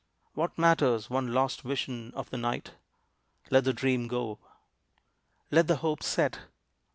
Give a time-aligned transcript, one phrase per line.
[0.33, 2.71] What matters one lost vision of the night?
[3.51, 4.39] Let the dream go!
[5.51, 6.39] Let the hope set.